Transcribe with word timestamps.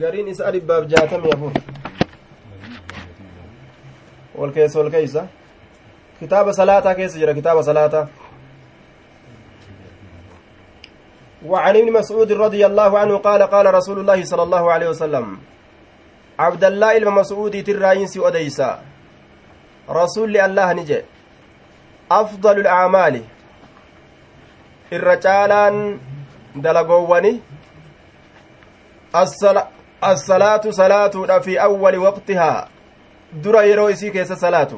gariin 0.00 0.28
isaa 0.28 0.50
dhibbaaf 0.52 0.86
jaatamii 0.86 1.32
afur 1.36 1.52
wal 4.34 4.52
keessa 4.52 4.78
wal 4.80 4.90
keeysa 4.90 5.26
kitaaba 6.18 6.52
salaataa 6.52 6.94
keessa 6.94 7.18
jira 7.18 7.34
kitaaba 7.34 7.62
salaataa. 7.62 8.06
وعن 11.44 11.76
ابن 11.76 11.92
مسعود 11.92 12.32
رضي 12.32 12.66
الله 12.66 12.98
عنه 12.98 13.14
قال 13.18 13.42
قال 13.42 13.74
رسول 13.74 13.98
الله 14.00 14.24
صلى 14.24 14.42
الله 14.42 14.72
عليه 14.72 14.88
وسلم 14.88 15.38
عبد 16.38 16.64
الله 16.64 16.98
بن 16.98 17.10
مسعود 17.10 17.54
تراينسي 17.62 18.28
أديسا 18.28 18.70
رسول 19.90 20.36
الله 20.36 20.72
نجي 20.72 21.00
أفضل 22.10 22.56
الأعمال 22.64 23.14
الرجالان 24.92 25.98
دلقواني 26.56 27.32
الصلاة 29.14 30.70
صلاة 30.70 31.38
في 31.38 31.62
أول 31.62 31.98
وقتها 31.98 32.68
درا 33.32 33.62
يرو 33.62 33.88
إسي 33.88 34.10
كيس 34.10 34.32
صلاة 34.32 34.68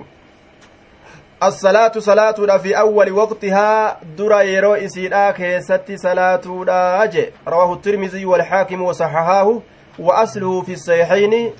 الصلاة 1.42 1.92
صلاة 1.98 2.58
في 2.58 2.78
أول 2.78 3.12
وقتها 3.12 4.00
درا 4.18 4.40
يرو 4.40 4.74
إسي 4.74 5.32
كيست 5.32 5.92
صلاة 5.94 6.64
أجي 7.02 7.32
رواه 7.48 7.72
الترمذي 7.72 8.24
والحاكم 8.24 8.82
وصححاه 8.82 9.62
وأصله 9.98 10.62
في 10.62 10.72
الصحيحين 10.72 11.52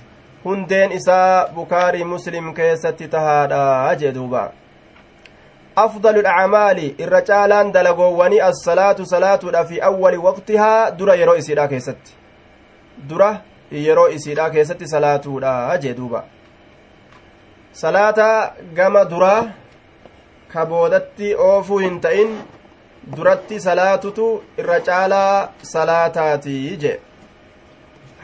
hundeen 0.46 0.92
isaa 0.92 1.48
bukaarii 1.54 2.04
muslim 2.04 2.54
keessatti 2.54 3.08
tahaadha 3.08 3.95
jee 4.00 4.12
duuba 4.12 4.42
afdalu 5.84 6.22
lacmaali 6.26 6.95
irra 7.04 7.20
caalaan 7.30 7.72
dalagoowwanii 7.76 8.40
assalaatu 8.48 9.06
salaatuudha 9.12 9.64
fi 9.64 9.80
awwali 9.88 10.22
waqtihaa 10.26 10.90
dura 11.00 11.14
yeroo 11.22 11.36
isiidha 11.40 11.68
keessatti 11.72 12.14
dura 13.09 13.30
yeroo 13.70 14.09
isiidha 14.16 14.50
keessatti 14.50 14.88
salaatuudha 14.88 15.78
jee 15.84 15.95
duuba 15.95 16.24
salaata 17.73 18.29
gama 18.74 19.04
duraa 19.04 19.40
ka 20.52 20.66
boodatti 20.66 21.35
oofuu 21.48 21.79
hin 21.79 22.01
ta'in 22.01 22.38
duratti 23.16 23.60
salaatutu 23.60 24.29
irra 24.62 24.79
caalaa 24.90 25.48
salaataati 25.73 26.57
jee 26.85 26.95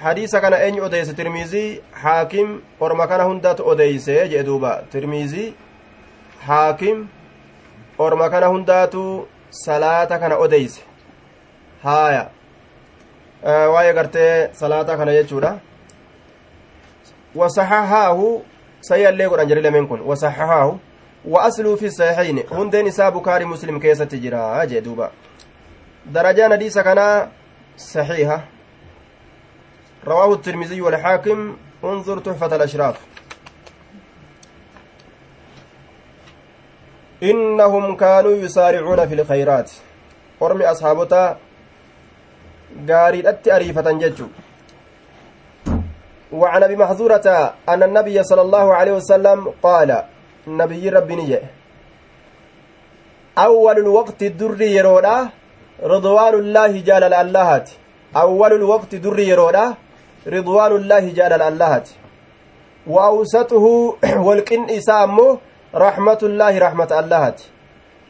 hadiisa 0.03 0.41
kana 0.41 0.63
eenyu 0.67 0.85
odeyse 0.85 1.15
tirmiizii 1.19 1.81
haakim 2.05 2.55
orma 2.81 3.07
kana 3.07 3.25
hundatu 3.33 3.69
odeyse 3.75 4.17
jee 4.35 4.43
duuba 4.49 4.73
tirmiizii 4.95 5.49
haakim 6.47 7.09
orma 7.99 8.31
kana 8.31 8.47
hundaatu 8.55 9.03
salaata 9.65 10.19
kana 10.19 10.37
odeyse 10.47 10.81
haaya 11.83 12.25
waa'ee 13.43 13.93
gartee 13.93 14.49
salaata 14.53 14.97
kana 14.97 15.13
jechuudha 15.13 15.59
wasaxahaahu 17.35 18.45
sayyallee 18.81 19.29
godhan 19.29 19.49
jedhe 19.49 19.63
lameen 19.63 19.89
kun 19.89 20.01
wasaxahaahu 20.01 20.79
wa 21.25 21.45
asluu 21.45 21.77
fi 21.77 21.91
saxiixayni 21.91 22.47
hundeen 22.51 22.87
isaa 22.87 23.11
bukaari 23.11 23.45
muslim 23.45 23.81
keessatti 23.81 24.19
jira 24.19 24.67
jee 24.67 24.81
duuba 24.81 25.11
darajaan 26.15 26.53
hadiisa 26.53 26.83
kanaa 26.83 27.29
saxiiha 27.77 28.41
رواه 30.07 30.35
الترمذي 30.35 30.81
والحاكم 30.81 31.57
انظر 31.85 32.19
تحفة 32.19 32.57
الأشراف 32.57 32.97
إنهم 37.23 37.97
كانوا 37.97 38.33
يسارعون 38.33 39.09
في 39.09 39.15
الخيرات 39.15 39.71
أرمي 40.43 40.65
أصحابتا 40.65 41.39
قارئت 42.89 43.49
أريفة 43.49 43.87
ججو 44.03 44.27
وعن 46.33 46.63
أبي 46.63 46.77
محذورة 46.77 47.55
أن 47.69 47.83
النبي 47.83 48.23
صلى 48.23 48.43
الله 48.43 48.75
عليه 48.75 48.93
وسلم 48.93 49.53
قال 49.63 50.03
نبي 50.47 50.89
ربي 50.89 51.39
أول 53.39 53.77
الوقت 53.79 54.23
الدر 54.23 54.63
يرودا 54.63 55.29
رضوان 55.83 56.35
الله 56.35 56.81
جال 56.81 57.05
اللهات 57.15 57.71
أول 58.17 58.53
الوقت 58.53 58.95
در 58.95 59.19
يرودا 59.19 59.75
رضوان 60.27 60.73
الله 60.73 61.13
جال 61.13 61.43
اللهت 61.43 61.89
وأوسطه 62.87 63.65
والقن 64.27 64.71
إسامه 64.71 65.39
رحمة 65.75 66.19
الله 66.23 66.59
رحمة 66.59 66.91
اللهت 67.01 67.41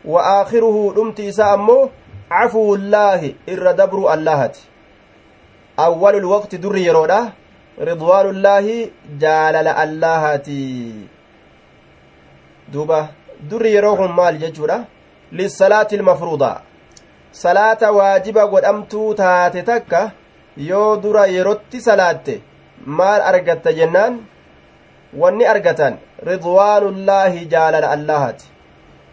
وآخره 0.04 0.92
دمت 0.96 1.20
إسامه 1.20 1.88
عفو 2.36 2.74
الله 2.74 3.20
إر 3.52 3.64
دبر 3.80 4.00
اللهت. 4.14 4.56
أول 5.78 6.14
الوقت 6.22 6.52
در 6.64 6.76
يروده 6.88 7.22
رضوان 7.88 8.26
الله 8.34 8.66
جال 9.22 9.56
اللهت. 9.84 10.48
دوبا 12.72 13.00
در 13.50 13.64
يروهم 13.76 14.10
مال 14.16 14.34
ججورة 14.38 14.78
للصلاة 15.32 15.90
المفروضة. 15.92 16.52
صلاة 17.32 17.82
واجبة 17.90 18.42
قد 18.42 18.64
تاتي 19.16 19.62
تكه 19.62 20.10
yoo 20.56 21.00
dura 21.00 21.26
yerotti 21.26 21.80
salaatte 21.80 22.42
maal 22.86 23.22
argatta 23.30 23.72
jennaan 23.72 24.18
wanni 25.20 25.46
argatan 25.52 25.96
ridwaanullaahi 26.30 27.46
jaalala 27.54 27.90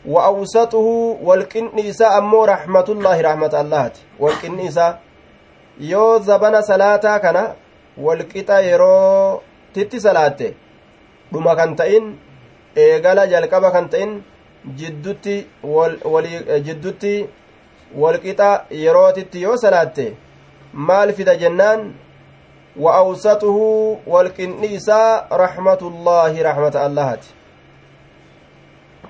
awsaxuhu 0.06 1.20
walqinni 1.28 1.82
isaa 1.88 2.18
ammoo 2.18 2.46
raxmatullaahi 2.46 3.22
raxmata 3.22 3.60
allahati 3.60 4.02
walqinni 4.20 4.66
isaa 4.66 4.98
yoo 5.80 6.20
zabana 6.20 6.62
salaataa 6.62 7.20
kana 7.20 7.56
walqixa 7.98 8.62
yerootitti 8.62 10.00
salaatte 10.02 10.56
dhuma 11.34 11.56
kan 11.56 11.76
ta'in 11.76 12.18
eegala 12.76 13.28
jalqaba 13.28 13.72
kan 13.72 13.90
ta'in 13.90 14.24
jiddutti 14.76 15.48
jiddutti 16.66 17.30
walqixa 17.96 18.66
yerootitti 18.72 19.42
yoo 19.42 19.58
salaatte 19.58 20.16
maal 20.74 21.14
fida 21.14 21.36
jennaan 21.36 21.94
wa 22.78 22.96
awsatuhu 22.96 24.00
walqinni 24.08 24.74
isaa 24.80 25.28
raxmatullaahi 25.44 26.44
raxmata 26.44 26.86
allahati 26.86 27.39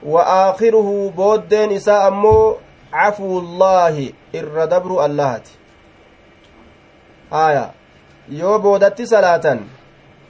aakhiruhu 0.04 1.12
booddeen 1.12 1.72
isaa 1.72 2.04
ammoo 2.08 2.58
cafuullaahi 2.92 4.16
irra 4.34 4.68
dabru 4.68 5.02
allahati 5.02 5.58
haya 7.32 7.66
yoo 8.30 8.60
boodatti 8.60 9.08
salaatan 9.08 9.66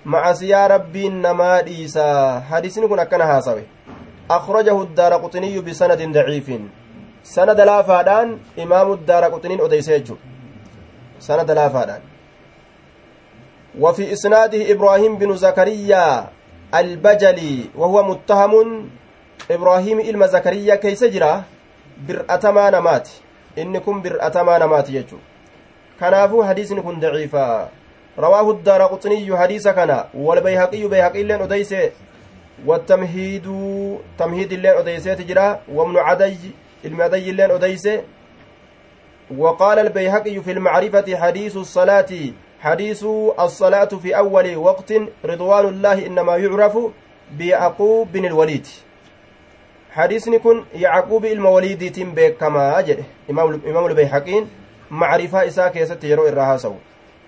macasiyaa 0.05 0.67
rabbiin 0.67 1.21
namaa 1.21 1.61
dhiisa 1.61 2.07
hadisni 2.49 2.87
kun 2.87 2.99
akkana 2.99 3.25
haasawe 3.25 3.63
akhrajahu 4.29 4.85
daara 4.95 5.19
quxiniyyu 5.19 5.61
bisanadin 5.61 6.13
daciifin 6.13 6.69
sanada 7.21 7.65
laafaadhaan 7.65 8.39
imaamu 8.55 8.97
daara 9.11 9.29
quxiniin 9.29 9.61
odeyse 9.61 9.91
jechu 9.99 10.17
سند 11.19 11.51
لافادان 11.51 12.01
وفي 13.79 14.13
إسناده 14.13 14.71
إبراهيم 14.71 15.17
بن 15.17 15.35
زكريا 15.35 16.29
البجلي 16.75 17.69
وهو 17.75 18.03
متهم 18.03 18.89
زكريا 20.27 20.75
كيس 20.75 21.03
جرا 21.03 21.43
برأتما 22.07 22.69
نمات 22.69 23.09
إنكم 23.57 24.01
برأتما 24.01 24.57
نمات 24.57 24.89
يجو 24.89 25.17
كنافو 25.99 26.43
حديث 26.43 26.73
كن 26.73 26.99
ضعيفا 26.99 27.69
رواه 28.19 28.51
الدار 28.51 28.81
قطني 28.83 29.37
حديث 29.37 29.67
كان 29.67 30.03
والبيهقي 30.13 30.87
بيهقي 30.87 31.23
لين 31.23 31.41
أديس 31.41 31.75
والتمهيد 32.65 33.47
تمهيد 34.17 34.53
لين 34.53 34.73
أديس 34.77 35.03
تجرا 35.03 35.59
ومن 35.73 35.97
عدي 35.97 36.37
المعدي 36.85 37.31
لين 37.31 37.51
أديس 37.51 37.89
وقال 39.37 39.79
البيهقي 39.79 40.41
في 40.41 40.51
المعرفة 40.51 41.15
حديث 41.17 41.57
الصلاة 41.57 42.11
حديث 42.59 43.05
الصلاة 43.39 43.85
في 43.85 44.17
أول 44.17 44.55
وقت 44.55 44.93
رضوان 45.25 45.65
الله 45.67 46.05
إنما 46.05 46.37
يعرف 46.37 46.77
بيعقوب 47.31 48.11
بن 48.11 48.25
الوليد 48.25 48.67
حديثني 49.99 50.39
كن 50.39 50.63
يعقوب 50.75 51.25
الموليد 51.25 51.91
تنبيك 51.91 52.37
كما 52.37 52.79
أجل 52.79 52.97
إمام 53.69 53.85
البيهقين 53.85 54.43
معرفة 54.91 55.47
إساء 55.47 55.67
كيست 55.75 56.03
يرو 56.03 56.27
الرهاسو 56.27 56.73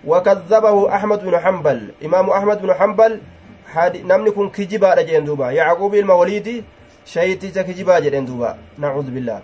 وكذبه 0.07 0.95
أحمد 0.95 1.19
بن 1.25 1.35
حنبل 1.39 1.79
إمام 2.05 2.29
أحمد 2.29 2.61
بن 2.61 2.73
حنبل 2.73 3.13
namni 4.03 4.31
kun 4.31 4.49
kijibaadha 4.51 5.03
jedhen 5.03 5.25
duuba 5.25 5.51
yacquubi 5.51 5.99
ilma 5.99 6.15
waliiti 6.15 6.63
shayiticha 7.05 7.63
kijibaa 7.63 8.01
jedhen 8.01 8.25
duuba 8.25 8.57
nacuudu 8.77 9.11
billah 9.11 9.41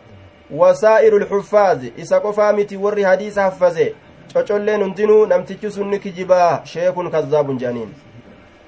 wasaa'iru 0.52 1.20
lxuffaazi 1.20 1.94
isa 1.98 2.20
qofaa 2.20 2.54
miti 2.54 2.78
warri 2.78 3.04
hadiisa 3.04 3.44
haffaze 3.44 3.96
cocolleen 4.34 4.84
hundinuu 4.84 5.26
namtichi 5.26 5.72
sunni 5.72 6.00
kijibaa 6.00 6.62
sheekun 6.64 7.12
kazzaabun 7.12 7.58
jedhaniin 7.58 7.94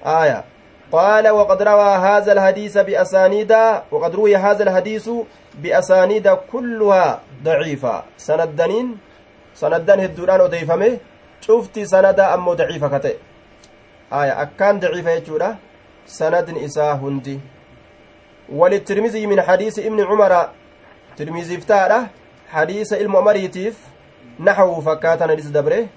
aya 0.06 0.44
قال 0.92 1.30
وقد 1.30 1.62
روى 1.62 1.92
هذا 1.96 2.32
الحديث 2.34 2.78
بأسانيد 2.78 3.52
وقد 3.92 4.16
روي 4.16 4.36
هذا 4.36 4.64
الحديث 4.64 5.10
بأسانيد 5.62 6.28
كلها 6.52 7.22
ضعيفة. 7.44 8.04
سندنين 8.18 8.98
سندن 9.54 10.00
هدوران 10.00 11.00
cufti 11.40 11.88
sanada 11.88 12.32
ammoo 12.36 12.56
daciifa 12.56 12.90
ka 12.90 13.00
ta'e 13.00 13.16
aya 14.12 14.34
akkaan 14.44 14.80
daciifa 14.80 15.16
jechuudha 15.16 15.58
sanadin 16.06 16.58
isaa 16.58 16.94
hundi 16.94 17.40
وللترمذي 18.50 19.28
من 19.28 19.42
حديث 19.42 19.80
ابن 19.80 20.00
عمر 20.10 20.50
ترمذي 21.18 21.58
فتاة 21.58 22.10
حديث 22.50 22.94
علم 22.94 23.16
عمريتيف 23.16 23.78
نحو 24.40 24.82
فكاتا 24.82 25.26
نديس 25.26 25.46
دبره 25.54 25.88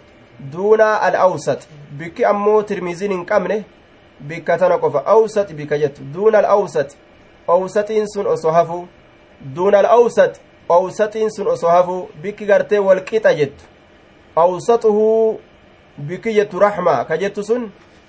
دون 0.52 0.80
الأوسط. 0.80 1.58
بك 1.96 2.22
أمو 2.22 2.60
ترمذين 4.28 4.44
قمنه 4.44 4.46
بك 4.46 4.46
تنقف 4.46 4.96
أوسط 4.96 5.52
بك 5.52 5.74
جت 5.74 6.00
دون 6.00 6.36
الأوسط 6.36 6.96
أوسطين 7.48 8.06
سن 8.06 8.26
أصحفو 8.26 8.84
دون 9.54 9.74
الأوسط 9.74 10.40
أوسطين 10.70 11.30
سن 11.30 11.46
أصحفو 11.46 12.06
بك 12.22 12.42
غرتي 12.42 12.78
والقطة 12.78 13.32
جت 13.32 13.60
أوسطه 14.38 15.38
بك 15.98 16.28
جت 16.28 16.54
رحمة 16.54 17.02
كجت 17.02 17.40
سن 17.40 17.68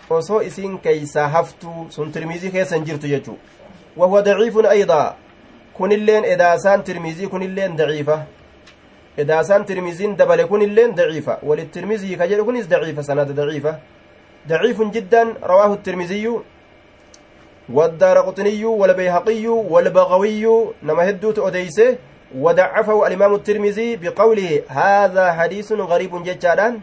osoo 0.10 0.42
isiin 0.42 0.80
keeysaa 0.80 1.28
haftuu 1.28 1.86
sun 1.90 2.12
tirmizii 2.12 2.52
keessa 2.52 2.76
hin 2.76 2.86
jirtu 2.86 3.08
jechuu 3.08 3.38
wahuwa 3.98 4.22
daciifun 4.22 4.66
aydaa 4.66 5.16
kunilleen 5.74 6.26
edaasaan 6.26 6.84
tirmizii 6.84 7.28
kunilleen 7.28 7.78
daciifa 7.78 8.26
edaasaan 9.18 9.66
tirmiziin 9.66 10.18
dabale 10.18 10.46
kunilleen 10.46 10.96
daciifa 10.96 11.40
walittirmizii 11.44 12.16
ka 12.18 12.28
jedhu 12.28 12.46
kunis 12.46 12.70
daciifa 12.70 13.04
sanada 13.04 13.34
daciifa 13.34 13.80
daciifun 14.48 14.92
jiddan 14.92 15.36
rawaahu 15.42 15.74
الترمذي 15.74 16.28
والدار 17.70 18.18
قطني 18.18 18.66
والبيهقي 18.66 19.48
والبغوي 19.48 20.46
نما 20.84 21.10
هدوت 21.10 21.40
أديسه 21.40 21.98
ودعفه 22.36 23.08
الإمام 23.08 23.34
الترمذي 23.36 23.96
بقوله 23.96 24.62
هذا 24.68 25.34
حديث 25.34 25.72
غريب 25.72 26.24
ججادان 26.24 26.80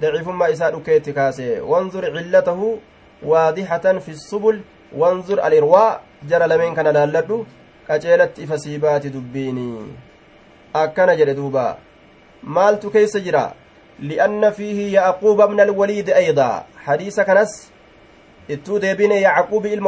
ضعيفما 0.00 0.52
إساء 0.52 0.78
كيت 0.78 1.10
كاسي 1.10 1.60
وانظر 1.60 2.04
علته 2.16 2.78
واضحة 3.22 3.86
في 4.04 4.08
السبل 4.08 4.60
وانظر 4.96 5.46
الإرواء 5.46 6.02
جرى 6.28 6.46
لمن 6.46 6.74
كان 6.74 6.88
لالدو 6.88 7.44
قجلت 7.90 8.40
فسيبات 8.40 9.06
دبيني. 9.06 9.70
أكن 10.76 11.16
جل 11.16 11.34
دوبا. 11.34 11.76
مالت 12.42 12.86
كيس 12.86 13.16
جرى 13.16 13.52
لأن 14.02 14.50
فيه 14.50 14.94
يعقوب 14.94 15.42
من 15.42 15.60
الوليد 15.60 16.10
أيضا 16.10 16.64
حديث 16.76 17.20
كنس 17.20 17.72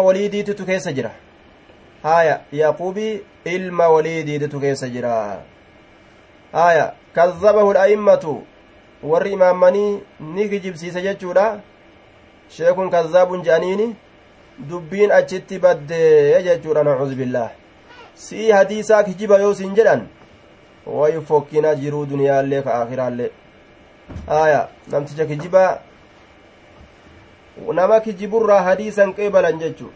waliidiititu 0.05 0.66
keessa 0.66 0.93
jira 0.93 1.11
haya 2.02 2.40
yaquubi 2.52 3.22
ilma 3.44 3.88
waliidiititu 3.88 4.61
keessa 4.61 4.88
jira 4.88 5.43
haya 6.52 6.94
kadhabahu 7.12 7.72
l'a'immatu 7.72 8.43
warri 9.02 9.32
imaammanii 9.32 10.00
ni 10.20 10.49
kijibsiise 10.49 11.02
jechuudha 11.02 11.61
sheekun 12.49 12.90
kadhaabun 12.90 13.43
je'aniini 13.43 13.96
dubbiin 14.58 15.12
achitti 15.12 15.58
baddee 15.58 16.43
jechuudha 16.43 16.84
nacuudu 16.84 17.16
billaah 17.16 17.50
si'ii 18.14 18.50
hadiisaa 18.50 19.02
kijiba 19.02 19.38
yoo 19.38 19.55
siin 19.55 19.75
jedhan 19.75 20.06
way 20.87 21.20
fokkina 21.20 21.75
jiruu 21.75 22.06
duniyaallee 22.06 22.62
ka 22.62 22.75
aakiraallee 22.75 23.31
aya 24.28 24.68
namticha 24.90 25.26
kijiba. 25.26 25.80
Nama 27.74 28.00
kijiburraa 28.00 28.62
hadiisan 28.62 29.14
qeebalan 29.14 29.58
jechu. 29.58 29.90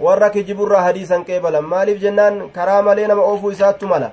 Warra 0.00 0.30
kijiburraa 0.30 0.82
hadiisan 0.82 1.24
qeebalan. 1.24 1.64
Maaliif 1.64 2.00
jennaan 2.00 2.50
karaa 2.50 2.82
malee 2.82 3.06
nama 3.06 3.22
oofuu 3.22 3.50
isaattu 3.50 3.88
mala? 3.88 4.12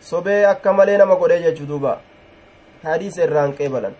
Sobee 0.00 0.46
akka 0.46 0.72
malee 0.72 0.96
nama 0.96 1.16
godhee 1.16 1.42
jechu 1.42 1.66
duuba. 1.66 2.00
Hadiisa 2.82 3.22
irraan 3.24 3.52
qeebalan. 3.52 3.92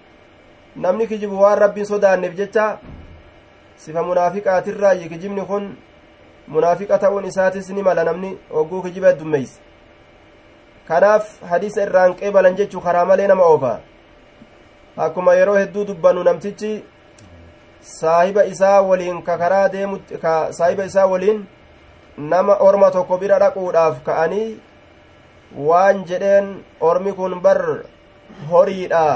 Namni 0.77 1.07
kijibu 1.07 1.41
waan 1.43 1.59
rabbiin 1.59 1.87
sodaanneef 1.87 2.35
jecha 2.37 2.79
sifa 3.77 4.03
munaafiqaatirraayi 4.03 5.09
kijibni 5.09 5.43
kun 5.47 5.77
munaafiqa 6.49 6.99
ta'uun 6.99 7.25
isaatis 7.25 7.71
ni 7.71 7.83
mala. 7.83 8.05
Namni 8.05 8.39
hogguu 8.51 8.83
kijiba 8.83 9.09
heddummeeyse 9.09 9.61
kanaaf 10.89 11.43
hadiisa 11.51 11.83
irraan 11.87 12.15
qeebalan 12.21 12.57
jechuu 12.61 12.81
karaa 12.87 13.05
malee 13.11 13.29
nama 13.33 13.45
oofa 13.53 13.73
akkuma 15.07 15.35
yeroo 15.41 15.57
hedduu 15.61 15.85
dubbannu 15.91 16.25
namtichi 16.29 16.73
saahiba 17.99 18.45
isaa 18.53 18.81
waliin 18.91 19.23
ka 19.23 19.39
karaa 19.43 19.69
deemu 19.75 20.01
ka 20.23 20.35
saahiba 20.59 20.85
isaa 20.91 21.07
waliin 21.13 21.45
nama 22.33 22.59
orma 22.69 22.91
tokko 22.97 23.19
bira 23.19 23.39
dhaquudhaaf 23.45 24.03
ka'anii 24.09 24.49
waan 25.71 26.05
jedheen 26.11 26.51
ormi 26.81 27.13
kun 27.13 27.41
bar 27.47 27.61
horiidha 28.51 29.07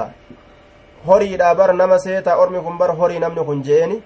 horiidha 1.06 1.54
bar 1.54 1.74
nama 1.74 1.98
seeta 1.98 2.38
ormi 2.44 2.60
kun 2.64 2.78
bar 2.78 2.90
horii 2.96 3.18
namni 3.18 3.44
kun 3.44 3.62
je'eni. 3.68 4.02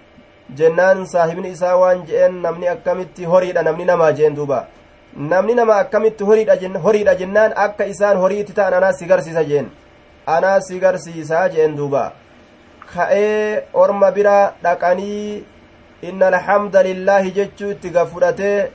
Jennaan 0.54 1.06
saahibni 1.06 1.50
isaa 1.50 1.76
waan 1.76 2.06
je'een 2.06 2.34
namni 2.42 2.68
akkamitti 2.68 3.24
horiidha 3.24 3.62
namni 3.62 3.84
namaa 3.84 4.12
jeen 4.12 4.36
duuba 4.36 4.58
namni 5.16 5.54
nama 5.54 5.74
akkamitti 5.82 6.24
horiidha 6.24 7.14
jennaan 7.20 7.52
akka 7.56 7.84
isaan 7.86 8.18
horiitti 8.18 8.52
ta'an 8.52 8.74
anaa 8.74 8.92
si 8.92 9.06
garsiisa 9.06 9.44
jeen 9.44 9.70
anaa 10.26 10.60
si 10.60 10.78
garsiisaa 10.78 11.48
jeen 11.48 11.76
duuba 11.76 12.12
ka'ee 12.94 13.62
orma 13.72 14.10
bira 14.10 14.36
dhaqanii 14.62 15.44
inna 16.02 16.26
alhamda 16.32 16.82
lillaahi 16.88 17.32
jechuu 17.38 17.70
itti 17.70 17.90
ga 17.96 18.06
fudhatee 18.12 18.70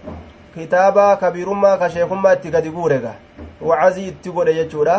kitaaba 0.56 1.06
kabiirummaa 1.22 1.78
ka 1.78 1.90
sheekummaa 1.90 2.34
itti 2.40 2.56
gadi 2.58 2.70
guurega 2.78 3.14
wacazii 3.70 4.08
itti 4.08 4.36
godhe 4.36 4.58
jechuudha 4.60 4.98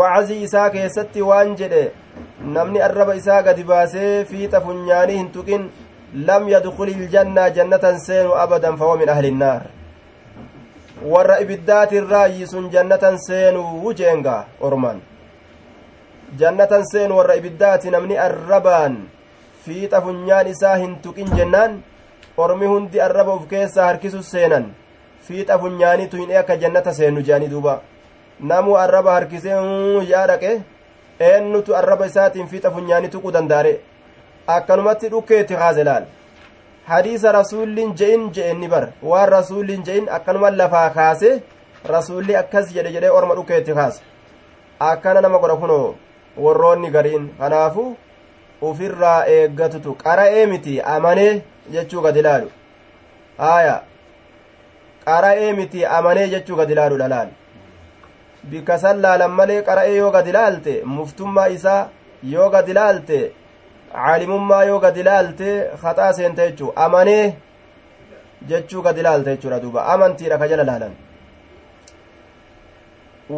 wacazii 0.00 0.42
isaa 0.48 0.70
keessatti 0.70 1.28
waan 1.28 1.56
jedhe 1.60 1.84
namni 2.56 2.84
arraba 2.88 3.20
isaa 3.22 3.42
gadi 3.42 3.70
baasee 3.70 4.24
fiixa 4.24 4.60
funyaanii 4.66 5.22
hin 5.22 5.32
tuqin 5.38 5.70
lam 6.26 6.48
yadkuli 6.48 6.92
iljannaa 6.98 7.48
jannatan 7.50 8.04
seenu 8.10 8.36
abadan 8.44 8.76
fahuwa 8.82 8.98
min 9.02 9.08
ahli 9.16 9.28
innaar 9.36 9.62
warra 11.12 11.40
ibiddaatirraayi 11.44 12.46
sun 12.46 12.70
jannatan 12.74 13.18
seenuu 13.26 13.92
jeenga 14.00 14.36
orman 14.60 15.00
jannatan 16.40 16.84
seenu 16.92 17.16
warra 17.18 17.34
ibiddaati 17.40 17.90
namni 17.94 18.16
arrabaan 18.26 18.94
fiixa 19.64 20.00
funyaan 20.06 20.46
isaa 20.54 20.76
hin 20.82 20.96
tuqin 21.04 21.30
jennaan 21.38 21.82
ormi 22.44 22.66
hundi 22.72 23.00
arraba 23.06 23.34
uf 23.38 23.44
keessaa 23.52 23.86
harkisu 23.90 24.22
seenan 24.32 24.66
fiixa 25.28 25.58
funyaanitu 25.64 26.16
hin 26.22 26.36
akka 26.42 26.56
jannata 26.62 26.94
seenu 27.00 27.20
jedhanii 27.28 27.48
duuba 27.54 27.74
namuu 28.52 28.76
arraba 28.84 29.12
harkisee 29.16 29.60
yaa 30.12 30.26
dhaqe 30.32 30.52
eennutu 31.30 31.76
arraba 31.80 32.06
isaatiin 32.12 32.48
fiixa 32.52 32.70
funyaanii 32.76 33.08
tuquu 33.16 33.32
dandaare 33.38 33.74
akkanumatti 34.56 35.08
dhukkeetti 35.12 35.54
kaase 35.62 35.84
laal 35.90 36.04
hadiisa 36.88 37.32
rasuulliin 37.32 37.94
je'in 38.00 38.24
je'enni 38.36 38.68
bar 38.74 38.84
waan 39.10 39.28
rasuulliin 39.36 39.84
je'in 39.88 40.08
akkanuma 40.16 40.50
lafaa 40.60 40.88
kaase 40.96 41.30
rasuulli 41.94 42.36
akkas 42.42 42.72
jedhe 42.74 42.92
jedhee 42.96 43.10
orma 43.18 43.34
dhukkeetti 43.38 43.74
kaase. 43.78 44.02
Akkana 44.80 45.20
nama 45.20 45.38
godha 45.38 45.56
kunoo 45.62 45.94
warroonni 46.44 46.90
gariin 46.96 47.24
kanaafu 47.38 47.84
ufirraa 48.68 49.24
eeggatutu 49.36 49.94
qara'ee 50.04 50.46
miti 50.52 50.80
amanee 50.94 51.42
jechuu 51.72 52.02
gad 52.06 52.16
ilaalu. 52.16 52.50
Haaya 53.38 53.76
qara'ee 55.06 55.52
miti 55.58 55.84
amanee 55.98 56.28
jechuu 56.34 56.56
gad 56.60 56.70
ilaalu 56.70 56.98
dhalaal 57.02 57.28
bikka 58.50 58.78
san 58.78 59.00
laalan 59.04 59.30
malee 59.38 59.62
qara'ee 59.68 59.96
yoo 59.96 60.10
gad 60.16 60.26
ilaalte 60.32 60.74
muftummaa 60.96 61.48
isaa 61.56 61.88
yoo 62.32 62.48
gad 62.54 62.68
ilaalte 62.68 63.18
caalimummaa 63.94 64.64
yoo 64.70 64.78
gad 64.84 64.96
ilaalte 65.02 65.48
haxaa 65.82 66.12
seenta 66.18 66.46
jechuu 66.48 66.72
amanee 66.84 67.24
jechuu 68.50 68.82
gad 68.86 68.98
ilaalte 68.98 69.30
jechuudha 69.34 69.62
duuba 69.64 69.86
amantiidha 69.94 70.38
ka 70.38 70.48
jala 70.52 70.64
laalan 70.70 70.94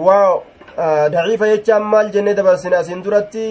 waa 0.06 1.08
daciifa 1.14 1.52
jechaan 1.54 1.90
maal 1.92 2.08
jennee 2.14 2.38
dabarsine 2.38 2.76
asin 2.82 3.02
duratti 3.06 3.46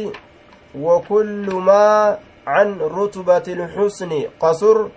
وكل 0.81 1.47
ما 1.53 2.17
عن 2.47 2.79
رتبة 2.79 3.43
الحسن 3.47 4.23
قصر 4.39 4.87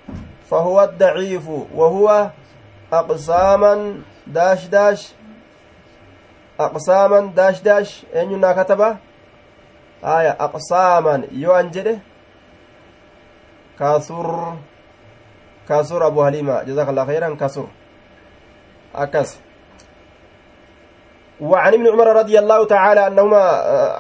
فهو 0.50 0.82
الضعيف 0.84 1.48
وهو 1.74 2.30
أقساما 2.92 3.94
داش 4.26 4.66
داش 4.66 5.12
أقساما 6.60 7.20
داش 7.36 7.60
داش 7.60 8.04
أين 8.14 8.52
كتبه 8.52 8.96
آية 10.05 10.37
أقساما 10.40 11.23
يو 11.33 11.52
أنجده 11.52 11.99
كثر 13.81 14.57
كثر 15.69 16.07
أبو 16.07 16.25
حليمة 16.25 16.62
جزاك 16.62 16.88
الله 16.88 17.05
خيرا 17.05 17.37
كثر 17.40 17.67
أكس 18.95 19.38
وعن 21.40 21.73
ابن 21.75 21.87
عمر 21.88 22.17
رضي 22.17 22.38
الله 22.38 22.67
تعالى 22.67 23.07
أنهما 23.07 23.45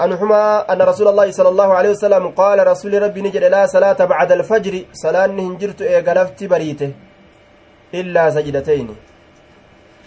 أنهما 0.04 0.72
أن 0.72 0.82
رسول 0.82 1.08
الله 1.08 1.30
صلى 1.30 1.48
الله 1.48 1.74
عليه 1.74 1.90
وسلم 1.90 2.28
قال 2.28 2.66
رسول 2.66 3.02
ربي 3.02 3.22
نجد 3.22 3.44
لا 3.44 3.66
صلاة 3.66 4.04
بعد 4.04 4.32
الفجر 4.32 4.84
صلاة 4.92 5.26
هنجرت 5.26 5.82
إيقلفت 5.82 6.44
بريته. 6.44 6.92
إلا 7.94 8.30
سجدتين. 8.30 8.96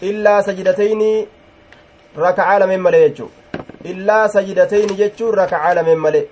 إلا 0.04 0.42
سجدتين 0.42 1.28
ركع 2.18 2.66
من 2.66 2.80
مليجو. 2.80 3.28
Illaa 3.84 4.28
sajidatayni 4.28 4.96
jechuun 4.96 5.36
rakacaa 5.36 5.74
lameen 5.74 5.98
malee 5.98 6.28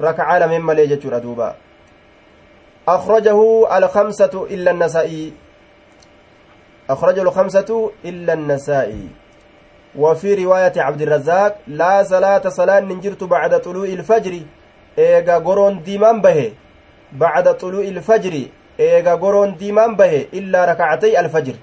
rakacaa 0.00 0.38
lameen 0.38 0.62
malee 0.62 0.86
jechuudha 0.86 1.20
duuba 1.20 1.54
أخرجه 2.88 3.66
الخمسة 3.78 4.46
إلا 4.50 4.70
النسائي. 4.70 5.32
أخرجه 6.90 7.22
الخمسة 7.22 7.90
إلا 8.04 8.32
النسائي. 8.32 9.08
وفي 9.98 10.34
رواية 10.44 10.72
عبد 10.76 11.02
الرزاق 11.02 11.58
لا 11.66 12.02
صلاة 12.02 12.48
صلاة 12.48 12.80
ننجرت 12.80 13.24
بعد 13.24 13.60
طلوع 13.60 13.84
الفجر. 13.84 14.40
إيغا 14.98 15.38
قرون 15.38 15.82
ديمان 15.82 16.20
به. 16.20 16.52
بعد 17.12 17.56
طلوع 17.56 17.84
الفجر 17.84 18.42
إيغا 18.80 19.14
قرون 19.14 19.56
ديمان 19.56 19.96
به. 19.96 20.26
إلا 20.34 20.64
ركعتي 20.64 21.20
الفجر. 21.20 21.54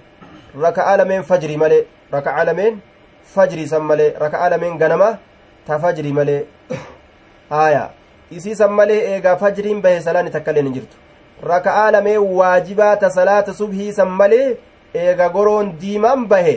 ركع 0.59 0.95
لمن 0.95 1.21
فجر 1.21 1.57
ملي. 1.57 1.85
ركع 2.13 2.43
fajrii 3.35 3.67
san 3.67 3.81
malee 3.89 4.13
raka'a 4.23 4.49
lameen 4.49 4.77
ganama 4.77 5.09
ta 5.67 5.79
fajri 5.79 6.13
malee 6.13 6.41
aaya. 7.51 7.89
Isii 8.31 8.55
san 8.55 8.71
malee 8.71 8.99
eegaa 9.13 9.35
fajriin 9.37 9.81
bahe 9.81 10.01
salaanni 10.01 10.31
takkaleen 10.35 10.65
hin 10.65 10.73
jirtu. 10.73 10.97
Rakaa 11.51 11.91
lamee 11.91 12.17
waajibaa 12.17 12.95
ta 12.97 13.09
salaata 13.09 13.53
subhii 13.53 13.93
san 13.93 14.09
malee 14.21 14.57
eega 14.93 15.29
goroon 15.29 15.71
diimaan 15.81 16.27
bahe 16.27 16.55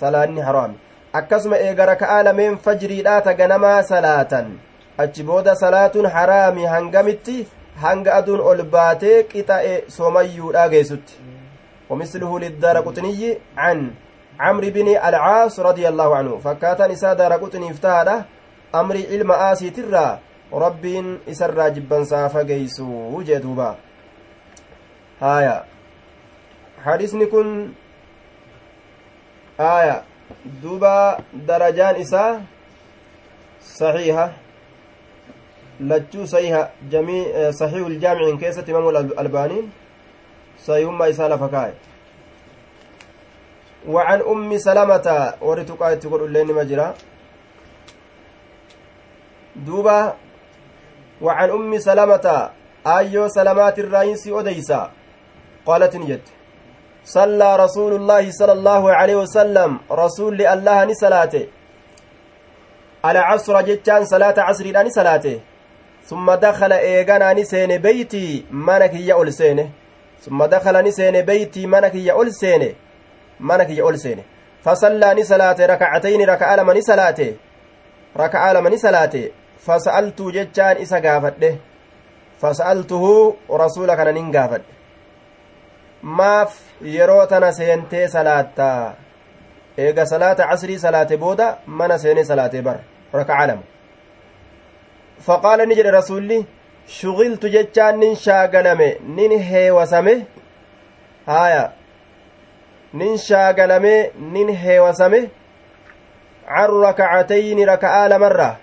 salaanni 0.00 0.40
haraami 0.48 0.76
akkasuma 1.20 1.58
eega 1.68 1.86
rakaa 1.92 2.22
lameen 2.22 2.58
fajriidhaa 2.64 3.20
ta 3.20 3.34
ganamaa 3.34 3.82
salaatan. 3.82 4.50
Achi 4.98 5.22
booda 5.22 5.54
salaatuun 5.56 6.06
haraami 6.16 6.64
hangamitti 6.74 7.46
hanga 7.84 8.14
aduun 8.14 8.40
ol 8.40 8.62
baatee 8.74 9.22
qixa'e 9.32 9.74
somayyuudhaa 9.96 10.68
geessutti. 10.68 11.14
ومثله 11.90 12.38
للدار 12.40 12.76
قطني 12.80 13.38
عن 13.56 13.90
عمرو 14.40 14.70
بن 14.70 14.88
العاص 14.88 15.60
رضي 15.60 15.88
الله 15.88 16.16
عنه. 16.16 16.38
فكاتن 16.38 16.90
إسا 16.90 17.12
دار 17.12 17.32
قطني 17.32 17.70
افتهد 17.70 18.24
أمري 18.74 19.06
علم 19.06 19.32
آسي 19.32 19.70
ترى. 19.70 20.18
ربين 20.52 21.18
إسر 21.28 21.68
جبا 21.68 22.04
سافا 22.04 22.42
قيسو 22.42 22.88
وجدوبا 23.14 23.76
هايا 25.20 25.64
حديثني 26.84 27.26
كن 27.26 27.72
آية. 29.60 30.02
دوبا 30.62 31.18
درجان 31.34 31.94
إسا. 31.94 32.40
صحيحة. 33.60 34.32
لجو 35.80 36.24
صحيحة. 36.24 36.70
جميع 36.90 37.50
صحيح 37.50 37.86
الجامع 37.86 38.38
كيسة 38.40 38.64
إمام 38.68 38.88
الألبانين 38.88 39.70
صحيحما 40.64 41.08
إسا 41.10 41.28
لفكاي 41.28 41.72
وعن 43.86 44.20
أم 44.20 44.58
سلمة 44.58 45.34
ورتقا 45.40 45.94
تقول 45.94 46.24
اللين 46.24 46.46
مجرى 46.46 46.94
دوبا 49.56 50.14
وعن 51.22 51.50
أم 51.50 51.78
سلمة 51.78 52.50
أيو 52.86 53.28
سلمات 53.28 53.78
الرئيس 53.78 54.28
أديسا 54.28 54.90
قالت 55.66 55.96
نجت 55.96 56.26
صلى 57.04 57.56
رسول 57.56 57.92
الله 57.94 58.30
صلى 58.30 58.52
الله 58.52 58.92
عليه 58.92 59.16
وسلم 59.16 59.80
رسول 59.90 60.42
الله 60.42 60.84
نسلاته. 60.84 61.46
على 63.04 63.18
عصر 63.18 63.60
جتان 63.60 64.04
صلاة 64.04 64.34
عصر 64.38 64.88
صلاته 64.88 65.40
ثم 66.04 66.34
دخل 66.34 66.72
إيغانا 66.72 67.32
نسين 67.32 67.78
بيتي 67.78 68.44
منك 68.50 68.94
يأول 68.94 69.32
سينه 69.32 69.70
ثم 70.20 70.44
دخل 70.44 70.84
نسين 70.84 71.20
بيتي 71.22 71.66
منك 71.66 71.94
يأول 71.94 72.32
سينه 72.32 72.72
منك 73.40 73.70
يأول 73.70 73.98
سينه 73.98 74.22
فصلى 74.64 75.14
نسلاته 75.14 75.66
ركعتين 75.66 76.20
ركع 76.30 76.54
لما 76.54 76.74
نسلاته 76.74 77.34
ركع 78.16 78.52
لما 78.52 78.70
نسلاته 78.70 79.30
فسألت 79.66 80.22
جتان 80.22 80.76
إسا 80.76 80.98
قافته 80.98 81.56
فسألته 82.40 83.04
رسولك 83.50 83.98
أنا 84.00 84.10
ننقافته 84.12 84.78
maaf 86.02 86.52
yeroo 86.82 87.26
tana 87.26 87.52
seentee 87.52 88.08
salaattaa 88.08 88.94
eega 89.78 90.06
salaata 90.06 90.46
casrii 90.50 90.78
salaate 90.78 91.16
booda 91.16 91.46
mana 91.66 91.98
seene 91.98 92.24
salaate 92.24 92.62
bar 92.62 92.76
rakaca 93.12 93.46
lama 93.46 93.62
faqaala 95.26 95.66
ni 95.66 95.74
jedhe 95.78 95.90
rasulli 95.90 96.38
shugiltu 96.98 97.48
jechaan 97.54 97.98
nin 98.02 98.14
shaagalame 98.26 98.88
nin 99.16 99.32
heewasame 99.50 100.14
haaya 101.26 101.72
nin 102.92 103.18
shaagalame 103.18 104.12
nin 104.18 104.48
heewasame 104.56 105.30
can 106.48 106.70
rakacatayni 106.84 107.64
raka'aa 107.64 108.08
lamarraa 108.08 108.56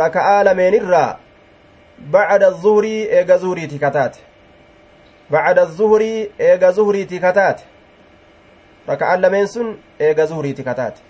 raka'aa 0.00 0.44
lameenirraa 0.44 1.18
bacda 2.10 2.50
zuhurii 2.50 3.02
eega 3.18 3.38
zuhuriiti 3.38 3.78
kataate 3.78 4.18
bacda 5.30 5.66
zuhurii 5.66 6.30
eega 6.38 6.72
zuhuriiti 6.72 7.20
kataate 7.20 7.64
raka'aan 8.88 9.20
lameen 9.20 9.48
sun 9.48 9.78
eega 10.00 10.26
zuhuriiti 10.26 10.62
kataate 10.64 11.00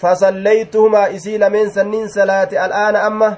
fasallaytuhumaa 0.00 1.06
isii 1.08 1.38
lameen 1.38 1.70
sanniin 1.70 2.08
salaate 2.08 2.58
al'aana 2.58 3.02
amma 3.02 3.36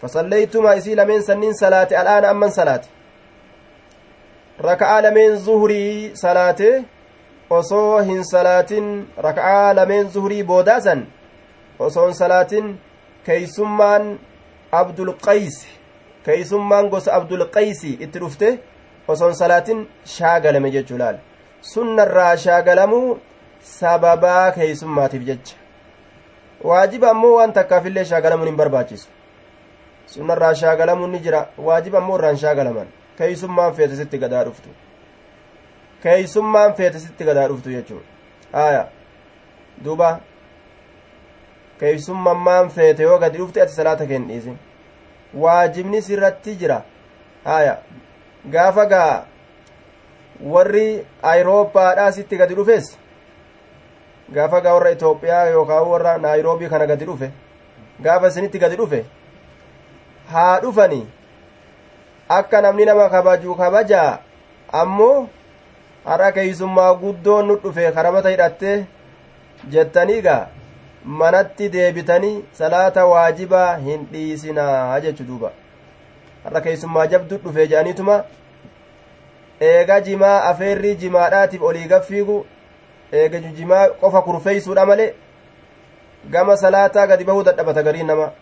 fasallaytuhumaa 0.00 0.74
isii 0.74 0.94
lameen 0.94 1.22
sanniin 1.22 1.54
salaate 1.54 1.96
al'aana 1.98 2.28
amman 2.30 2.50
salaate 2.52 2.88
raka'aa 4.60 5.00
lameen 5.02 5.36
zuhurii 5.36 6.10
salaate 6.14 6.84
osoo 7.50 8.00
hin 8.02 8.24
salaatin 8.24 9.06
raka'aa 9.26 9.74
lameen 9.74 10.08
zuhurii 10.10 10.42
boodaasan 10.42 11.06
osoo 11.78 12.04
hin 12.06 12.14
salaatin 12.14 12.78
keeysummaan 13.26 14.18
abdulqaysi 14.72 15.68
keeysummaan 16.24 16.88
gosa 16.88 17.14
abdulqaysi 17.18 17.92
itti 18.06 18.18
dhufte 18.20 18.58
osoon 19.08 19.34
salaatin 19.34 19.88
shaagalame 20.04 20.70
jechuu 20.70 20.98
laal. 20.98 21.16
Sunnarraa 21.72 22.36
shaagalamuu 22.36 23.18
sababaa 23.60 24.52
keeysummaatiif 24.52 25.22
jecha. 25.26 25.56
Waajiba 26.64 27.10
ammoo 27.10 27.34
waan 27.36 27.52
takkaafillee 27.52 28.04
shaagalamuun 28.04 28.48
hin 28.48 28.56
barbaachisu. 28.56 29.08
Sunnarraa 30.06 30.54
shaagalamuun 30.54 31.10
ni 31.10 31.18
jira 31.18 31.46
waajiba 31.58 31.98
ammoo 31.98 32.16
irraan 32.18 32.36
shaagalaman 32.36 32.86
keeysummaan 33.18 33.74
feete 33.74 33.96
sitti 33.96 34.18
gadaa 34.18 34.44
dhuftu. 34.44 34.68
Keeysummaan 36.02 36.74
feete 36.74 36.98
sitti 36.98 37.24
gadaa 37.24 37.48
dhuftu 37.48 37.70
jechuu 37.70 38.02
aya. 38.52 38.86
Duuba. 39.84 40.20
Keeysummaan 41.78 42.70
feete 42.70 43.02
yoo 43.02 43.18
gadi 43.18 43.38
dhufte 43.38 43.62
ati 43.62 43.72
salaata 43.74 44.06
keen 44.06 44.28
dhiisin 44.28 44.58
waajibni 45.34 46.02
sirratti 46.02 46.56
jira. 46.56 46.82
Aya. 47.44 47.76
Gaafa 48.50 48.86
gaa. 48.86 49.24
Warri 50.42 51.06
ayrooppaadhaa 51.22 52.12
sitti 52.12 52.36
gadi 52.36 52.54
dhufes? 52.54 52.98
Gaafa 54.34 54.60
gaa 54.60 54.74
warra 54.74 54.90
itoophiyaa 54.90 55.46
yookaan 55.46 55.88
warra 55.88 56.18
naayiroobii 56.18 56.68
kana 56.68 56.86
gadi 56.86 57.04
dhufe? 57.04 57.30
Gaafa 58.02 58.26
isinitti 58.28 58.58
gadi 58.58 58.76
dhufe? 58.76 59.04
Haa 60.32 60.60
dhufani 60.60 61.06
akka 62.28 62.60
namni 62.60 62.84
nama 62.84 63.08
kabaju 63.08 63.54
kabajaa 63.54 64.18
ammoo 64.72 65.28
har'a 66.04 66.32
keeysummaa 66.32 66.94
guddoon 66.94 67.46
nu 67.46 67.56
dhufe 67.64 67.92
karabata 67.96 68.30
hidhatte 68.34 68.86
jettanii 69.74 70.20
gaa 70.26 70.46
manatti 71.04 71.68
deebitanii 71.74 72.44
salaata 72.60 73.06
waajibaa 73.06 73.76
hin 73.88 74.06
dhiisinaa 74.12 75.00
jechu 75.00 75.24
duuba 75.32 75.52
har'a 76.44 76.60
keeysummaa 76.68 77.06
jabdu 77.16 77.36
dhufe 77.44 77.66
jedhaniituma 77.66 78.16
eega 79.60 80.00
jimaa 80.08 80.38
afeerrii 80.52 80.94
jimaadhaatiif 81.04 81.62
olii 81.72 81.86
gaffiigu 81.94 82.38
eega 83.20 83.40
jimaa 83.60 83.84
qofa 84.00 84.22
kurfeeysuudha 84.22 84.86
male 84.86 85.14
gama 86.30 86.56
salaataa 86.56 87.06
gadi 87.06 87.24
bahuu 87.24 87.44
dadhabata 87.50 87.82
gariin 87.82 88.06
nama 88.06 88.32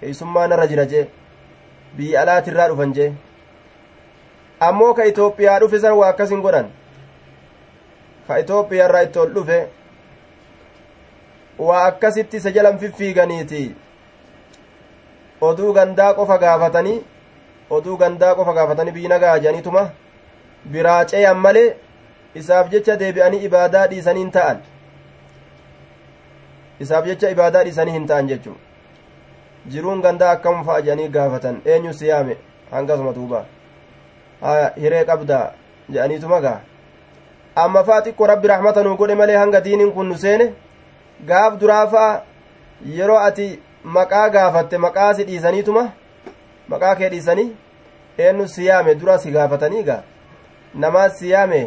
keeysummaa 0.00 0.46
narra 0.52 0.66
jira 0.72 0.86
jee 0.94 1.06
biyya 1.96 2.20
alaatirraa 2.22 2.68
dhufan 2.72 2.92
jee 2.98 3.12
ammoo 4.68 4.92
ka 4.98 5.04
itoophiyaa 5.12 5.58
dhufe 5.64 5.80
san 5.86 5.92
waa 6.00 6.08
akkas 6.14 6.30
hin 6.34 6.42
godhan 6.48 6.68
ka 8.28 8.38
itoophiyaarraa 8.44 9.02
itti 9.08 9.18
ol 9.24 9.32
dhufe 9.38 9.58
waa 11.68 11.84
akkasitti 11.86 12.36
isa 12.42 12.50
jalan 12.58 12.78
fiffiiganiiti 12.84 13.64
oduu 15.50 15.72
gandaa 15.78 16.12
qofa 16.20 16.38
gaafatanii 16.44 16.98
oduu 17.78 17.96
gandaa 18.04 18.34
qofa 18.40 18.52
gaafatanii 18.60 18.92
biyyi 18.98 19.08
nagaa 19.14 19.38
jedhaniituma 19.38 19.82
biraa 20.76 21.00
ceyan 21.14 21.38
malee 21.46 21.66
isaaf 22.42 22.70
jecha 22.76 22.96
deebi'anii 23.02 23.42
ibaadaa 23.48 23.86
dhiisanii 23.92 24.24
hin 24.24 24.30
ta'an 24.36 24.62
isaaf 26.86 27.06
jecha 27.10 27.30
ibaadaa 27.36 27.64
dhiisanii 27.68 27.92
hin 27.98 28.06
ta'an 28.12 28.28
jechuun 28.32 28.56
jiruun 29.72 30.00
gandaa 30.02 30.30
akkam 30.36 30.64
fa'a 30.64 30.80
jedhanii 30.82 31.08
gaafatan 31.08 31.60
eenyu 31.64 31.92
siyaame 32.00 32.36
hangasuma 32.70 33.12
duuba 33.14 33.44
hiree 34.82 35.04
qabdaa 35.10 35.44
jedhaniituma 35.88 36.40
gaa 36.46 36.60
amma 37.64 37.84
faa 37.84 38.00
xiqqoo 38.06 38.26
rabbi 38.32 38.48
rahmata 38.48 38.82
nuu 38.82 38.96
godhe 38.96 39.14
malee 39.20 39.36
hanga 39.42 39.60
diiniin 39.66 39.92
kun 39.92 40.08
nu 40.08 40.16
seene 40.24 40.46
gaaf 41.28 41.58
duraa 41.60 41.86
fa'a 41.94 42.22
yeroo 42.96 43.18
ati 43.28 43.46
maqaa 43.84 44.28
gaafatte 44.36 44.78
maqaa 44.86 45.12
si 45.14 45.24
dhiisaniituma 45.30 45.84
maqaa 46.68 46.94
kee 46.98 47.08
dhiisanii 47.14 47.48
eenyu 48.18 48.48
si 48.48 48.66
yaame 48.66 48.94
dura 49.00 49.18
si 49.18 49.30
gaafatanii 49.30 49.82
gaa 49.88 50.02
namaa 50.84 51.08
si 51.08 51.30
yaame 51.30 51.60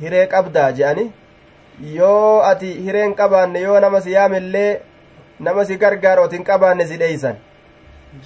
hiree 0.00 0.26
qabdaa 0.34 0.70
je'ani 0.78 1.10
yoo 1.96 2.42
ati 2.50 2.72
hireen 2.84 3.14
qabaanne 3.14 3.60
yoo 3.66 3.80
nama 3.80 4.00
si 4.00 4.12
yaame 4.12 4.38
illee 4.38 4.80
nama 5.40 5.64
si 5.64 5.76
gargaaru 5.76 6.22
oti 6.22 6.36
hin 6.36 6.44
qabaanne 6.44 6.86
si 6.86 6.96
dheeysan 6.98 7.36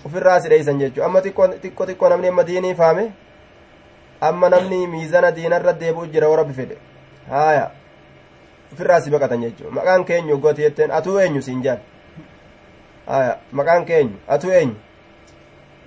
ufirraa 0.04 0.40
si 0.40 0.49
dheeysan 0.49 0.78
jechuu 0.80 1.04
amma 1.04 1.21
xiqqoo 1.21 1.87
xiqqoo 1.87 2.09
namni 2.09 2.28
amma 2.28 2.44
diinii 2.50 2.75
faame 2.75 3.04
amma 4.21 4.49
namni 4.49 4.87
miizana 4.87 5.30
diinarra 5.37 5.73
deebi'u 5.80 6.06
jira 6.12 6.28
warra 6.28 6.44
bifedhe 6.44 6.76
haaya 7.30 7.71
ufirraa 8.73 9.00
si 9.00 9.11
baqatan 9.11 9.42
jechuu 9.47 9.71
maqaan 9.71 10.04
keenyu 10.04 10.38
gooti 10.38 10.62
jetteen 10.62 10.90
atuu 11.00 11.18
eenyu 11.18 11.42
siin 11.42 11.62
jaan 11.62 11.80
haaya 13.06 13.37
maqaan 13.52 13.85
keenyu 13.85 14.16
atuu 14.28 14.50
eenyu 14.50 14.76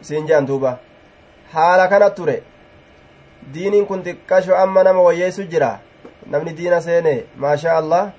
siin 0.01 0.27
jaan 0.27 0.47
duuba 0.47 0.77
haala 1.53 1.87
kana 1.87 2.09
ture 2.09 2.37
diiniin 3.53 3.85
kun 3.87 4.03
xiqqasho 4.03 4.55
amma 4.55 4.83
nama 4.83 5.01
wayyeessu 5.01 5.43
jira 5.51 5.79
namni 6.25 6.53
diina 6.57 6.81
seene 6.81 7.13
maashaa 7.35 7.77
allah 7.81 8.11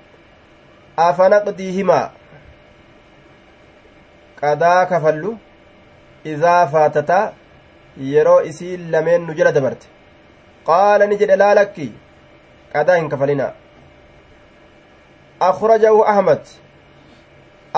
afanaqdii 0.97 1.71
himaa 1.71 2.05
qadaa 4.41 4.85
kafallu 4.91 5.31
idaa 6.33 6.67
faatataa 6.73 7.23
yeroo 8.11 8.41
isiin 8.51 8.91
lameen 8.91 9.25
nu 9.27 9.33
jala 9.39 9.51
dabarte 9.57 9.87
qaala 10.69 11.07
ni 11.07 11.17
jedhe 11.21 11.35
laalakki 11.43 11.87
qadaa 12.73 12.97
hin 13.01 13.09
kafalinaa 13.13 13.51
akhrajahu 15.49 16.03
ahmad 16.13 16.43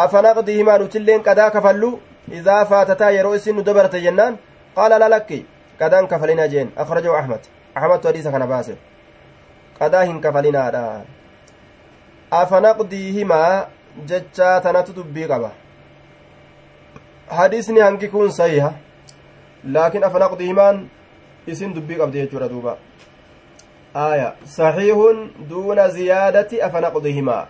afanaqdii 0.04 0.58
himaa 0.60 0.78
nutilleen 0.84 1.24
qadaa 1.30 1.50
kafallu 1.56 1.92
idaa 2.40 2.66
faatataa 2.74 3.12
yeroo 3.18 3.34
isiin 3.40 3.56
nu 3.62 3.66
dabarte 3.70 4.02
jennaan 4.06 4.38
qaala 4.76 5.00
laalakki 5.04 5.40
qadaan 5.82 6.08
kafalinaa 6.14 6.48
jeen 6.54 6.72
akhrajahu 6.86 7.16
ahmad 7.22 7.50
ahmadtu 7.82 8.08
hadiisa 8.12 8.32
kana 8.36 8.48
baase 8.54 8.78
qadaa 9.80 10.04
hin 10.10 10.22
kafalinaadha 10.26 10.84
afanaqdii 12.42 13.08
himaa 13.18 13.68
jechaa 14.14 14.56
tanatu 14.68 14.96
dubbii 15.00 15.28
qaba 15.34 15.52
hadiisni 17.38 17.80
hangi 17.80 18.08
kun 18.08 18.32
sahiha 18.32 18.74
laakiin 19.64 20.04
afanaqdii 20.04 20.48
himaan 20.52 20.90
isin 21.48 21.74
dubbii 21.76 21.98
qabdi 22.02 22.22
jechuudha 22.24 22.50
duuba 22.50 22.78
aya 23.94 24.34
saxiihun 24.46 25.32
duuna 25.50 25.88
ziyaadati 25.90 26.62
afanaqdii 26.68 27.14
himaa 27.20 27.48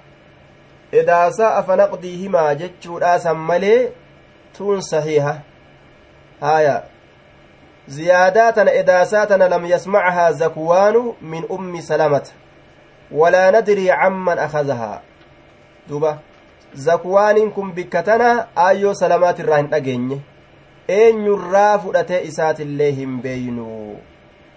edaasa 1.02 1.56
afanaqdii 1.58 2.18
himaa 2.24 2.56
jechuudhaasan 2.64 3.38
malee 3.52 3.92
tun 4.58 4.82
sahiha 4.82 5.36
aya 6.42 6.84
ziyaadaa 7.88 8.52
tana 8.52 8.72
edaasaa 8.72 9.26
tana 9.26 9.50
lam 9.50 9.66
yasmacahaa 9.66 10.32
zakwaanu 10.32 11.16
min 11.22 11.46
ummi 11.50 11.82
salamata 11.82 12.32
walaa 13.12 13.52
nadrii 13.52 13.88
camman 13.88 14.40
akazahaa 14.40 15.02
duba 15.90 16.20
zakwaaniin 16.74 17.51
kun 17.51 17.74
bikka 17.74 18.04
tana 18.04 18.48
aayyoo 18.66 18.94
salamaatirraa 18.94 19.58
hin 19.58 19.70
dhageenye 19.74 20.22
eenyurraa 20.88 21.80
fudhatee 21.80 22.22
isaatillee 22.30 22.92
hin 22.92 23.22
beeynu 23.22 23.68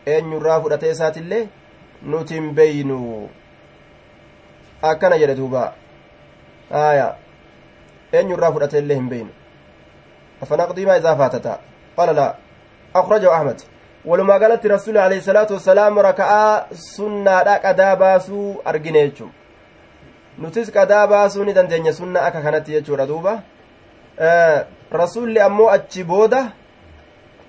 eenyurraa 0.06 0.60
fudhatee 0.60 0.90
isaatillee 0.90 1.48
nuti 2.02 2.34
hin 2.34 2.54
beeynu 2.54 3.28
akkana 4.92 5.18
jedhe 5.24 5.36
duuba 5.42 5.66
aya 6.84 7.14
eenyurraa 8.12 8.52
fudhatee 8.52 8.80
illee 8.86 8.96
hin 9.02 9.08
beeynu 9.08 9.30
afanaqdiimaa 10.42 10.96
isaa 11.02 11.16
faatata 11.22 11.58
qala 11.96 12.12
laa 12.22 12.32
أخرجه 12.94 13.34
أحمد 13.36 13.60
ولما 14.04 14.34
قالت 14.34 14.66
رسول 14.66 14.98
عليه 14.98 15.18
الصلاة 15.18 15.46
والسلام 15.50 15.98
ركعة 15.98 16.66
سنة 16.72 17.54
قدا 17.64 17.94
باسو 17.94 18.54
أرجنيتشم 18.66 19.30
nutis 20.38 20.70
qadaa 20.70 21.06
baasuu 21.06 21.44
ni 21.44 21.52
dandeenya 21.54 21.92
sunna 21.92 22.22
akka 22.22 22.42
kanatti 22.42 22.72
jechuudha 22.72 23.06
duuba. 23.06 23.42
Rasuulli 24.90 25.40
ammoo 25.40 25.68
achi 25.70 26.04
booda 26.04 26.52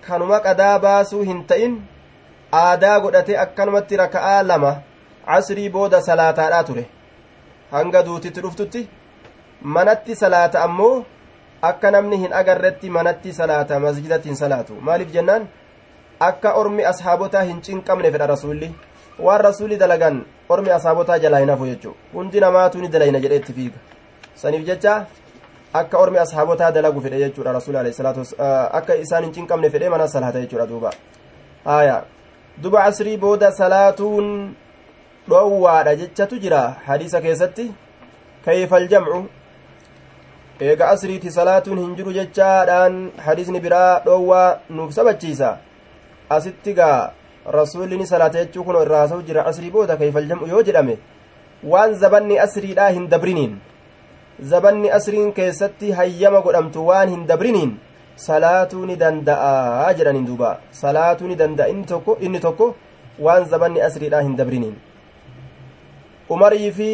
kanuma 0.08 0.40
qadaa 0.40 0.80
baasuu 0.80 1.24
hin 1.24 1.44
ta'in 1.48 1.82
aadaa 2.54 3.00
godhate 3.00 3.38
akkanumatti 3.46 3.98
raka'aa 4.04 4.44
lama 4.44 4.72
casrii 5.26 5.70
booda 5.70 6.02
salaataadhaa 6.02 6.64
ture. 6.64 6.86
Hanga 7.72 8.04
duutitti 8.04 8.42
dhuftutti 8.42 8.88
manatti 9.62 10.16
salaata 10.16 10.64
ammoo 10.64 11.06
akka 11.62 11.92
namni 11.92 12.18
hin 12.24 12.34
agarretti 12.34 12.90
manatti 12.90 13.34
salaata 13.34 13.80
masjidatti 13.80 14.30
hin 14.30 14.38
salaatu. 14.38 14.74
Maaliif 14.82 15.12
jennaan? 15.14 15.48
Akka 16.20 16.54
ormi 16.54 16.86
ashaabotaa 16.86 17.44
hin 17.44 17.62
cinqamne 17.62 18.12
fedha 18.12 18.28
rasuulli 18.28 18.70
waan 19.20 19.42
rasuulli 19.42 19.78
dalagan 19.78 20.24
ormi 20.50 20.70
ashaabotaa 20.78 21.20
jalaa 21.20 21.40
hin 21.44 21.50
hafu 21.50 21.66
jechuu 21.66 21.96
hundi 22.14 22.40
namaatu 22.40 22.82
ni 22.82 22.88
dalayna 22.88 23.20
jedhee 23.20 23.38
itti 23.44 23.54
fiiga 23.54 23.80
saniif 24.42 24.66
jecha 24.66 25.06
akka 25.74 25.98
ormi 25.98 26.18
ashaabotaa 26.26 26.72
dalagu 26.72 27.02
fedhe 27.06 27.20
jechuudha 27.24 27.54
rasuulli 27.60 27.80
alayhi 27.80 27.98
salaatu 28.02 28.26
akka 28.80 28.96
isaan 29.06 29.24
hin 29.24 29.34
cinqamne 29.38 29.70
fedhee 29.70 29.90
mana 29.96 30.08
salaata 30.08 30.44
jechuudha 30.44 30.68
duuba 30.74 30.92
haya 31.66 32.04
duba 32.68 32.84
asrii 32.84 33.18
booda 33.24 33.52
salaatuun 33.62 34.30
dhoowwaadha 35.30 35.96
jechatu 36.04 36.40
jira 36.46 36.62
hadiisa 36.86 37.22
keessatti 37.22 37.72
kayfal 38.46 38.88
jamcu 38.94 39.20
eega 40.62 40.90
asriiti 40.94 41.32
salaatuun 41.38 41.80
hin 41.84 41.96
jiru 42.00 42.14
jechaadhaan 42.18 42.98
hadiisni 43.26 43.60
biraa 43.68 44.00
dhoowwaa 44.06 44.48
nuuf 44.70 44.94
sabachiisa 44.98 45.58
asitti 46.38 46.74
gaa 46.74 47.12
rasuulli 47.46 47.98
ni 47.98 48.08
salaata 48.08 48.44
jechuu 48.44 48.64
kun 48.64 48.82
irraa 48.82 49.00
haasa'u 49.06 49.22
jira 49.28 49.46
asrii 49.52 49.72
booda 49.72 49.98
kayfal 49.98 50.28
jam'u 50.28 50.48
yoo 50.48 50.64
jedhame 50.64 50.98
waan 51.64 51.94
zabanni 52.04 52.40
asriidhaa 52.46 52.90
hin 52.98 53.10
dabriniin 53.10 53.58
zabanni 54.54 54.92
asriin 54.98 55.34
keessatti 55.34 55.92
hayyama 55.92 56.42
godhamtu 56.48 56.88
waan 56.88 57.10
hin 57.10 57.28
dabriniin 57.28 57.78
salaatuu 58.16 58.86
ni 58.86 58.96
danda'a 59.04 59.94
jedhaniin 60.00 60.26
duuba 60.26 60.58
salaatuu 60.72 61.28
ni 61.28 61.36
danda'a 61.44 61.68
inni 61.74 61.86
tokko 61.94 62.18
inni 62.20 62.40
tokko 62.40 62.76
waan 63.28 63.46
zabanni 63.54 63.82
asriidhaa 63.88 64.22
hin 64.28 64.36
dabriniin 64.42 64.76
umarii 66.30 66.72
fi 66.72 66.90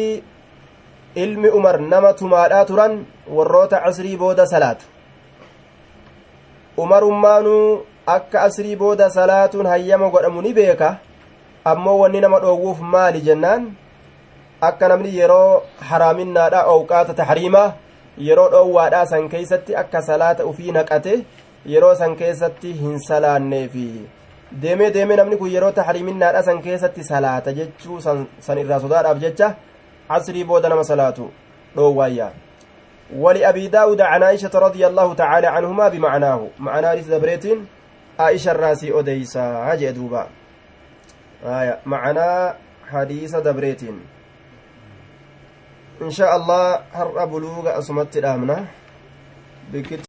ilmi 1.14 1.48
umar 1.48 1.80
nama 1.80 2.12
tumaadhaa 2.20 2.64
turan 2.64 3.04
warroota 3.38 3.82
asrii 3.90 4.16
booda 4.16 4.46
salaatu 4.46 4.84
umarummaanuu 6.76 7.86
akka 8.06 8.42
asrii 8.42 8.76
booda 8.76 9.10
salaatuun 9.10 9.66
hayyama 9.66 10.10
godhamu 10.10 10.42
ni 10.42 10.52
beeka 10.54 10.98
ammoo 11.64 11.98
wanni 11.98 12.20
nama 12.20 12.40
dhoowwuuf 12.40 12.80
maali 12.80 13.20
jennaan 13.20 13.72
akka 14.60 14.88
namni 14.88 15.16
yeroo 15.18 15.62
haraaminaadha 15.90 16.66
owqaata 16.74 17.14
tahriimaa 17.14 17.72
yeroo 18.18 18.48
dhoowwaadhaa 18.54 19.06
san 19.06 19.28
keeysatti 19.28 19.76
akka 19.76 20.02
salaata 20.02 20.46
ufii 20.46 20.72
naqate 20.72 21.24
yeroo 21.66 21.94
san 21.94 22.16
keessatti 22.16 22.72
hin 22.84 22.98
salaanneefi 23.08 23.88
deemee 24.62 24.90
deemee 24.90 25.16
namni 25.16 25.36
kun 25.36 25.52
yeroo 25.56 25.72
tahriiminaadha 25.82 26.42
san 26.48 26.62
keessatti 26.62 27.04
salaata 27.04 27.52
jechuu 27.60 28.00
san 28.00 28.58
irraa 28.64 28.80
sodaadhaaf 28.80 29.18
jecha 29.26 29.54
عصري 30.10 30.44
بود 30.44 30.66
نما 30.66 30.82
صلاته 30.82 31.28
دوايا 31.76 32.32
ولأبي 33.16 33.68
داود 33.68 34.00
عن 34.00 34.22
عائشة 34.22 34.50
رضي 34.54 34.86
الله 34.86 35.14
تعالى 35.14 35.46
عنهما 35.46 35.88
بمعناه 35.88 36.48
معنى 36.58 36.94
ريس 36.94 37.08
عائشة 38.18 38.50
الراسي 38.50 38.98
أديسا 38.98 39.40
هاجي 39.40 39.92
دوبا 39.92 40.28
آية 41.44 41.80
معنى 41.86 42.54
حديث 42.88 43.36
دبريتين. 43.36 44.00
إن 46.02 46.10
شاء 46.10 46.36
الله 46.36 46.80
هر 46.92 47.24
بلوغ 47.26 47.78
أسمت 47.78 48.16
الآمنة 48.16 48.66
بكت 49.72 50.00